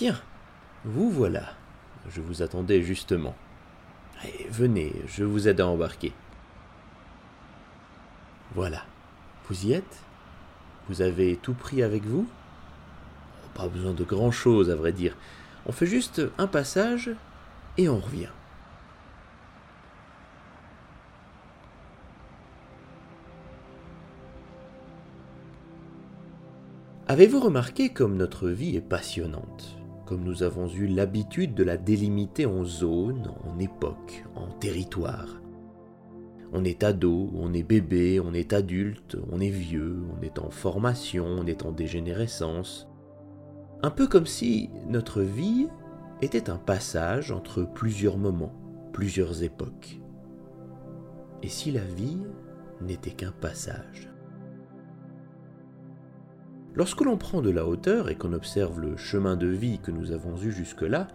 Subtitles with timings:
[0.00, 0.18] Tiens,
[0.86, 1.42] vous voilà.
[2.08, 3.36] Je vous attendais justement.
[4.22, 6.14] Allez, venez, je vous aide à embarquer.
[8.54, 8.82] Voilà.
[9.46, 10.02] Vous y êtes?
[10.88, 12.26] Vous avez tout pris avec vous?
[13.44, 15.14] Oh, Pas besoin de grand-chose, à vrai dire.
[15.66, 17.10] On fait juste un passage
[17.76, 18.30] et on revient.
[27.06, 29.79] Avez-vous remarqué comme notre vie est passionnante?
[30.10, 35.40] Comme nous avons eu l'habitude de la délimiter en zones, en époques, en territoires
[36.52, 40.50] on est ado, on est bébé, on est adulte, on est vieux, on est en
[40.50, 42.88] formation, on est en dégénérescence.
[43.84, 45.68] Un peu comme si notre vie
[46.22, 48.52] était un passage entre plusieurs moments,
[48.92, 50.00] plusieurs époques.
[51.44, 52.18] Et si la vie
[52.80, 54.10] n'était qu'un passage?
[56.74, 60.12] Lorsque l'on prend de la hauteur et qu'on observe le chemin de vie que nous
[60.12, 61.08] avons eu jusque-là,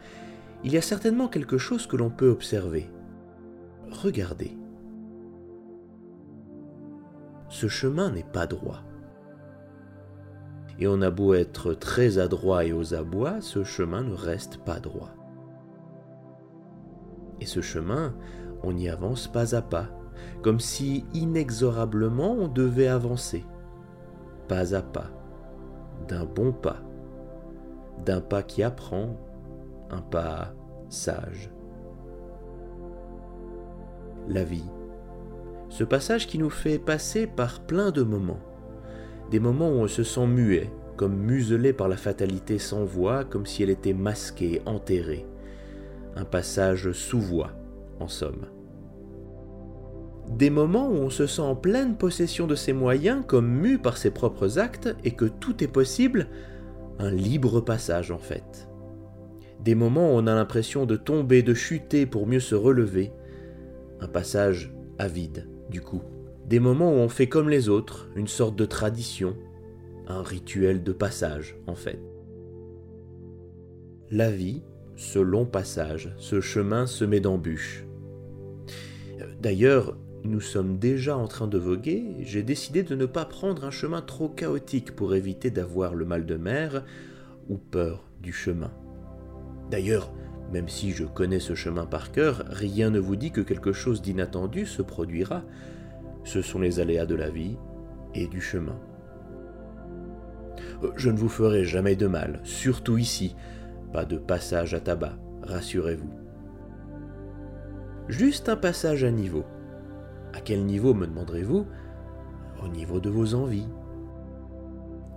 [0.63, 2.89] il y a certainement quelque chose que l'on peut observer.
[3.91, 4.57] Regardez
[7.55, 8.83] ce chemin n'est pas droit.
[10.77, 14.81] Et on a beau être très adroit et aux abois, ce chemin ne reste pas
[14.81, 15.11] droit.
[17.39, 18.13] Et ce chemin,
[18.61, 19.87] on n'y avance pas à pas,
[20.41, 23.45] comme si inexorablement on devait avancer,
[24.49, 25.11] pas à pas,
[26.07, 26.81] d'un bon pas,
[28.05, 29.17] d'un pas qui apprend,
[29.89, 30.53] un pas
[30.89, 31.51] sage.
[34.27, 34.69] La vie,
[35.69, 38.39] ce passage qui nous fait passer par plein de moments.
[39.31, 43.45] Des moments où on se sent muet, comme muselé par la fatalité sans voix, comme
[43.45, 45.25] si elle était masquée, enterrée.
[46.16, 47.51] Un passage sous voix,
[47.99, 48.45] en somme.
[50.29, 53.97] Des moments où on se sent en pleine possession de ses moyens, comme mu par
[53.97, 56.27] ses propres actes, et que tout est possible,
[57.00, 58.67] un libre passage en fait.
[59.63, 63.11] Des moments où on a l'impression de tomber, de chuter pour mieux se relever,
[64.00, 66.01] un passage avide du coup.
[66.47, 69.35] Des moments où on fait comme les autres, une sorte de tradition,
[70.07, 72.00] un rituel de passage en fait.
[74.11, 74.61] La vie,
[74.95, 77.85] ce long passage, ce chemin semé d'embûches.
[79.41, 79.97] D'ailleurs,
[80.28, 84.02] nous sommes déjà en train de voguer, j'ai décidé de ne pas prendre un chemin
[84.02, 86.84] trop chaotique pour éviter d'avoir le mal de mer
[87.50, 88.72] ou peur du chemin.
[89.69, 90.12] D'ailleurs,
[90.52, 94.02] même si je connais ce chemin par cœur, rien ne vous dit que quelque chose
[94.02, 95.44] d'inattendu se produira.
[96.24, 97.57] Ce sont les aléas de la vie
[98.13, 98.80] et du chemin.
[100.84, 103.36] Euh, je ne vous ferai jamais de mal, surtout ici.
[103.92, 106.13] Pas de passage à tabac, rassurez-vous.
[108.07, 109.46] Juste un passage à niveau.
[110.35, 111.66] À quel niveau, me demanderez-vous?
[112.62, 113.69] Au niveau de vos envies.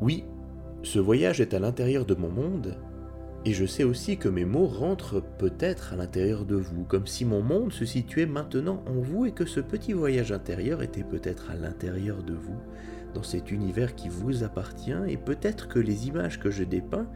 [0.01, 0.25] Oui,
[0.84, 2.79] ce voyage est à l'intérieur de mon monde
[3.45, 7.25] et je sais aussi que mes mots rentrent peut-être à l'intérieur de vous, comme si
[7.25, 11.51] mon monde se situait maintenant en vous et que ce petit voyage intérieur était peut-être
[11.51, 12.59] à l'intérieur de vous,
[13.15, 17.09] dans cet univers qui vous appartient, et peut-être que les images que je dépeins,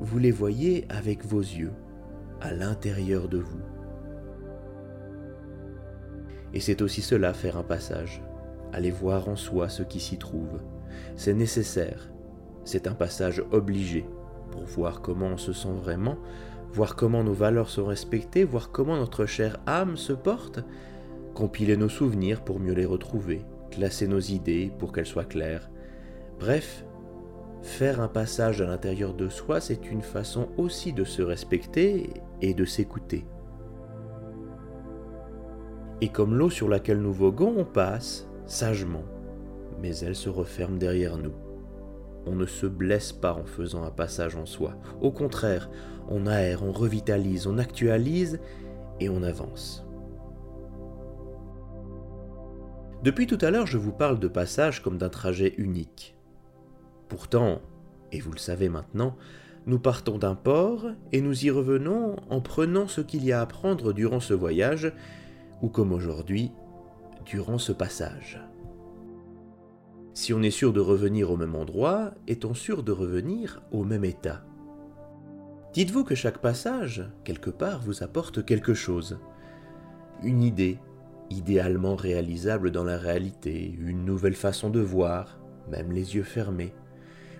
[0.00, 1.72] vous les voyez avec vos yeux,
[2.40, 3.79] à l'intérieur de vous.
[6.54, 8.22] Et c'est aussi cela faire un passage,
[8.72, 10.60] aller voir en soi ce qui s'y trouve.
[11.16, 12.10] C'est nécessaire,
[12.64, 14.04] c'est un passage obligé
[14.50, 16.16] pour voir comment on se sent vraiment,
[16.72, 20.60] voir comment nos valeurs sont respectées, voir comment notre chère âme se porte,
[21.34, 25.70] compiler nos souvenirs pour mieux les retrouver, classer nos idées pour qu'elles soient claires.
[26.38, 26.84] Bref,
[27.62, 32.10] faire un passage à l'intérieur de soi, c'est une façon aussi de se respecter
[32.40, 33.24] et de s'écouter.
[36.00, 39.04] Et comme l'eau sur laquelle nous voguons, on passe sagement,
[39.80, 41.34] mais elle se referme derrière nous
[42.26, 44.76] on ne se blesse pas en faisant un passage en soi.
[45.00, 45.70] Au contraire,
[46.08, 48.40] on aère, on revitalise, on actualise
[49.00, 49.86] et on avance.
[53.02, 56.16] Depuis tout à l'heure, je vous parle de passage comme d'un trajet unique.
[57.08, 57.62] Pourtant,
[58.12, 59.16] et vous le savez maintenant,
[59.66, 63.46] nous partons d'un port et nous y revenons en prenant ce qu'il y a à
[63.46, 64.92] prendre durant ce voyage,
[65.62, 66.52] ou comme aujourd'hui,
[67.24, 68.40] durant ce passage.
[70.14, 74.04] Si on est sûr de revenir au même endroit, est-on sûr de revenir au même
[74.04, 74.42] état?
[75.72, 79.20] Dites-vous que chaque passage, quelque part, vous apporte quelque chose.
[80.22, 80.78] Une idée,
[81.30, 85.38] idéalement réalisable dans la réalité, une nouvelle façon de voir,
[85.70, 86.74] même les yeux fermés,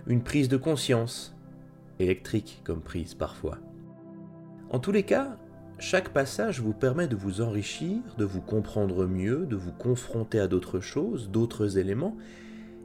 [0.07, 1.37] une prise de conscience,
[1.99, 3.59] électrique comme prise parfois.
[4.71, 5.37] En tous les cas,
[5.81, 10.47] chaque passage vous permet de vous enrichir, de vous comprendre mieux, de vous confronter à
[10.47, 12.17] d'autres choses, d'autres éléments,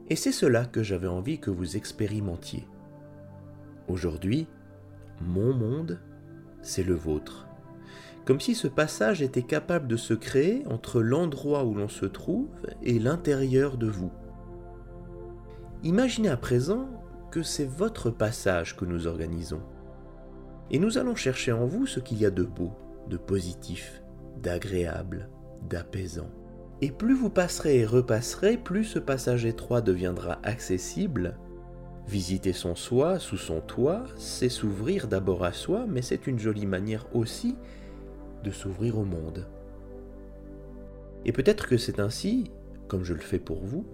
[0.08, 2.66] et c'est cela que j'avais envie que vous expérimentiez.
[3.86, 4.46] Aujourd'hui,
[5.20, 6.00] mon monde,
[6.62, 7.46] c'est le vôtre.
[8.24, 12.48] Comme si ce passage était capable de se créer entre l'endroit où l'on se trouve
[12.82, 14.10] et l'intérieur de vous.
[15.84, 16.88] Imaginez à présent
[17.30, 19.62] que c'est votre passage que nous organisons.
[20.70, 22.72] Et nous allons chercher en vous ce qu'il y a de beau,
[23.08, 24.02] de positif,
[24.42, 25.28] d'agréable,
[25.68, 26.30] d'apaisant.
[26.82, 31.38] Et plus vous passerez et repasserez, plus ce passage étroit deviendra accessible.
[32.06, 36.66] Visiter son soi sous son toit, c'est s'ouvrir d'abord à soi, mais c'est une jolie
[36.66, 37.56] manière aussi
[38.44, 39.46] de s'ouvrir au monde.
[41.24, 42.52] Et peut-être que c'est ainsi,
[42.88, 43.86] comme je le fais pour vous,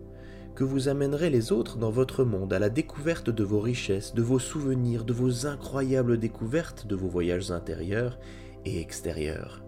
[0.55, 4.21] que vous amènerez les autres dans votre monde à la découverte de vos richesses, de
[4.21, 8.19] vos souvenirs, de vos incroyables découvertes de vos voyages intérieurs
[8.65, 9.65] et extérieurs.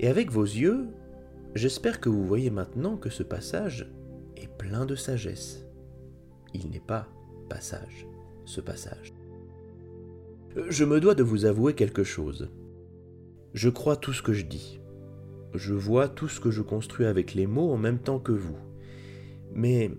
[0.00, 0.88] Et avec vos yeux,
[1.54, 3.92] j'espère que vous voyez maintenant que ce passage
[4.36, 5.66] est plein de sagesse.
[6.54, 7.08] Il n'est pas
[7.48, 8.06] passage,
[8.44, 9.12] ce passage.
[10.68, 12.50] Je me dois de vous avouer quelque chose.
[13.54, 14.80] Je crois tout ce que je dis.
[15.54, 18.58] Je vois tout ce que je construis avec les mots en même temps que vous.
[19.52, 19.90] Mais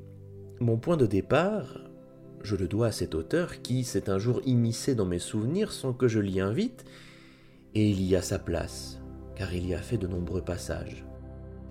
[0.59, 1.79] mon point de départ,
[2.43, 5.93] je le dois à cet auteur qui s'est un jour immiscé dans mes souvenirs sans
[5.93, 6.85] que je l'y invite,
[7.75, 9.01] et il y a sa place,
[9.35, 11.05] car il y a fait de nombreux passages.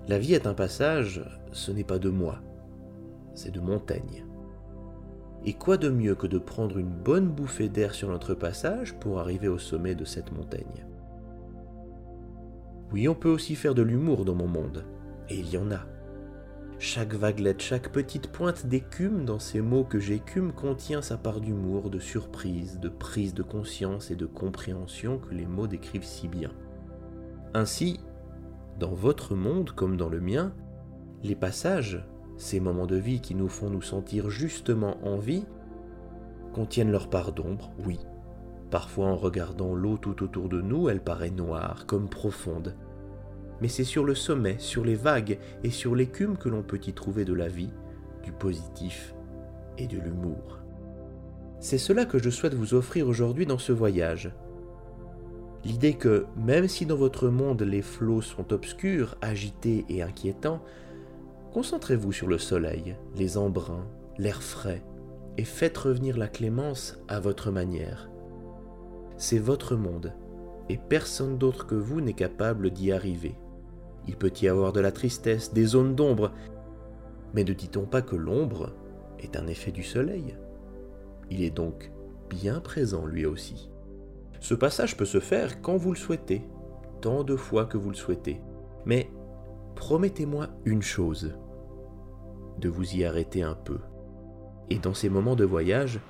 [0.06, 1.22] La vie est un passage,
[1.52, 2.40] ce n'est pas de moi,
[3.34, 4.24] c'est de Montaigne.
[5.44, 9.18] Et quoi de mieux que de prendre une bonne bouffée d'air sur notre passage pour
[9.20, 10.86] arriver au sommet de cette montagne?
[12.92, 14.84] Oui, on peut aussi faire de l'humour dans mon monde,
[15.28, 15.80] et il y en a.
[16.80, 21.90] Chaque vaguelette, chaque petite pointe d'écume dans ces mots que j'écume contient sa part d'humour,
[21.90, 26.52] de surprise, de prise de conscience et de compréhension que les mots décrivent si bien.
[27.52, 27.98] Ainsi,
[28.78, 30.52] dans votre monde comme dans le mien,
[31.24, 35.46] les passages, ces moments de vie qui nous font nous sentir justement en vie,
[36.52, 37.98] contiennent leur part d'ombre, oui.
[38.70, 42.76] Parfois en regardant l'eau tout autour de nous, elle paraît noire, comme profonde,
[43.60, 46.92] mais c'est sur le sommet, sur les vagues et sur l'écume que l'on peut y
[46.92, 47.72] trouver de la vie,
[48.22, 49.14] du positif
[49.78, 50.58] et de l'humour.
[51.60, 54.30] C'est cela que je souhaite vous offrir aujourd'hui dans ce voyage.
[55.64, 60.62] L'idée que, même si dans votre monde les flots sont obscurs, agités et inquiétants,
[61.52, 63.86] concentrez-vous sur le soleil, les embruns,
[64.18, 64.82] l'air frais,
[65.36, 68.08] et faites revenir la clémence à votre manière.
[69.16, 70.12] C'est votre monde,
[70.68, 73.34] et personne d'autre que vous n'est capable d'y arriver.
[74.08, 76.32] Il peut y avoir de la tristesse, des zones d'ombre.
[77.34, 78.72] Mais ne dit-on pas que l'ombre
[79.18, 80.36] est un effet du soleil?
[81.30, 81.92] Il est donc
[82.30, 83.70] bien présent lui aussi.
[84.40, 86.42] Ce passage peut se faire quand vous le souhaitez,
[87.02, 88.40] tant de fois que vous le souhaitez.
[88.86, 89.10] Mais
[89.76, 91.34] promettez-moi une chose,
[92.58, 93.78] de vous y arrêter un peu.
[94.70, 96.00] Et dans ces moments de voyage,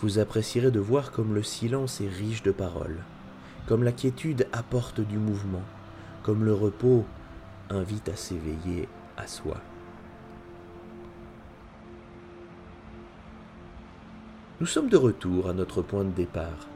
[0.00, 3.02] vous apprécierez de voir comme le silence est riche de paroles,
[3.66, 5.62] comme la quiétude apporte du mouvement,
[6.28, 7.06] comme le repos
[7.70, 8.86] invite à s'éveiller
[9.16, 9.56] à soi.
[14.60, 16.68] Nous sommes de retour à notre point de départ.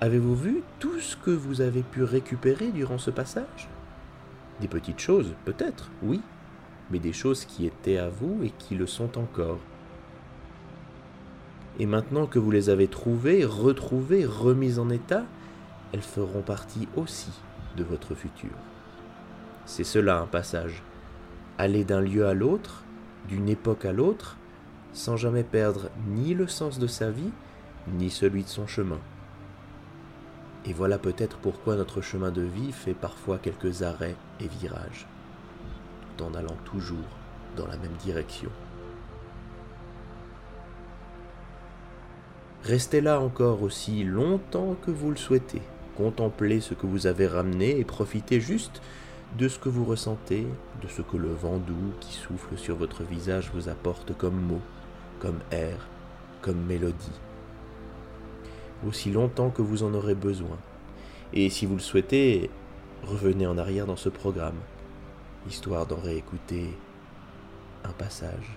[0.00, 3.68] Avez-vous vu tout ce que vous avez pu récupérer durant ce passage?
[4.60, 6.20] Des petites choses, peut-être, oui,
[6.90, 9.60] mais des choses qui étaient à vous et qui le sont encore.
[11.78, 15.26] Et maintenant que vous les avez trouvées, retrouvées, remises en état,
[15.92, 17.30] elles feront partie aussi
[17.84, 18.50] votre futur.
[19.66, 20.82] C'est cela un passage.
[21.58, 22.84] Aller d'un lieu à l'autre,
[23.28, 24.36] d'une époque à l'autre,
[24.92, 27.30] sans jamais perdre ni le sens de sa vie,
[27.86, 29.00] ni celui de son chemin.
[30.64, 35.06] Et voilà peut-être pourquoi notre chemin de vie fait parfois quelques arrêts et virages,
[36.16, 36.98] tout en allant toujours
[37.56, 38.50] dans la même direction.
[42.64, 45.62] Restez là encore aussi longtemps que vous le souhaitez,
[45.98, 48.80] contemplez ce que vous avez ramené et profitez juste
[49.36, 50.46] de ce que vous ressentez,
[50.80, 54.62] de ce que le vent doux qui souffle sur votre visage vous apporte comme mots,
[55.18, 55.88] comme air,
[56.40, 57.20] comme mélodie.
[58.86, 60.56] Aussi longtemps que vous en aurez besoin.
[61.32, 62.48] Et si vous le souhaitez,
[63.02, 64.60] revenez en arrière dans ce programme,
[65.48, 66.78] histoire d'en réécouter
[67.82, 68.56] un passage.